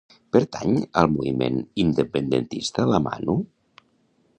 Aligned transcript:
Pertany 0.35 0.79
al 1.01 1.11
moviment 1.17 1.61
independentista 1.85 2.91
la 2.95 3.05
Manu? 3.11 3.39